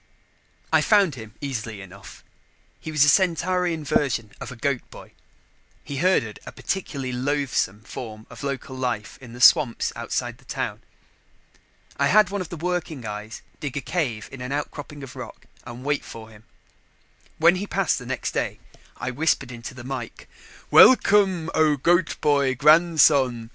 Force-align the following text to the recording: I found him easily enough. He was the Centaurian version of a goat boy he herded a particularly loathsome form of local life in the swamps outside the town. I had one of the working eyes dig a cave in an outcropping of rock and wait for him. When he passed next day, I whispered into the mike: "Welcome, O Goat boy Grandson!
I 0.73 0.81
found 0.81 1.13
him 1.13 1.35
easily 1.41 1.79
enough. 1.79 2.23
He 2.79 2.91
was 2.91 3.03
the 3.03 3.07
Centaurian 3.07 3.83
version 3.83 4.31
of 4.41 4.51
a 4.51 4.55
goat 4.55 4.81
boy 4.89 5.11
he 5.83 5.97
herded 5.97 6.39
a 6.43 6.51
particularly 6.51 7.11
loathsome 7.11 7.81
form 7.83 8.25
of 8.27 8.41
local 8.41 8.75
life 8.75 9.19
in 9.21 9.33
the 9.33 9.39
swamps 9.39 9.93
outside 9.95 10.39
the 10.39 10.45
town. 10.45 10.81
I 11.97 12.07
had 12.07 12.31
one 12.31 12.41
of 12.41 12.49
the 12.49 12.57
working 12.57 13.05
eyes 13.05 13.43
dig 13.59 13.77
a 13.77 13.81
cave 13.81 14.27
in 14.31 14.41
an 14.41 14.51
outcropping 14.51 15.03
of 15.03 15.15
rock 15.15 15.45
and 15.67 15.85
wait 15.85 16.03
for 16.03 16.31
him. 16.31 16.45
When 17.37 17.57
he 17.57 17.67
passed 17.67 18.01
next 18.01 18.31
day, 18.31 18.59
I 18.97 19.11
whispered 19.11 19.51
into 19.51 19.75
the 19.75 19.83
mike: 19.83 20.27
"Welcome, 20.71 21.51
O 21.53 21.77
Goat 21.77 22.19
boy 22.21 22.55
Grandson! 22.55 23.49